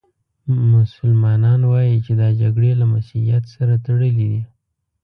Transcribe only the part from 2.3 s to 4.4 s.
جګړې له مسیحیت سره تړلې دي.